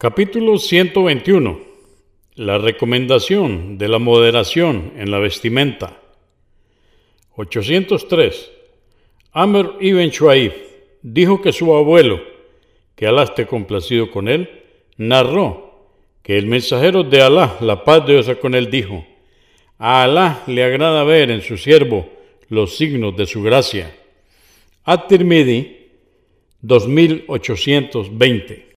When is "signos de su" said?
22.76-23.42